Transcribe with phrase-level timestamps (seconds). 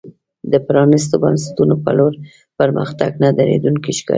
[0.51, 2.13] د پرانیستو بنسټونو په لور
[2.59, 4.09] پرمختګ نه درېدونکی ښکارېده.